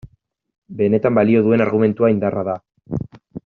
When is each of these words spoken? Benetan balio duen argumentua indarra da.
Benetan 0.79 1.19
balio 1.19 1.43
duen 1.49 1.65
argumentua 1.67 2.13
indarra 2.17 2.47
da. 2.51 2.59